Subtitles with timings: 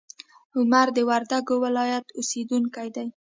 [0.57, 3.07] عمر د وردګو ولایت اوسیدونکی دی.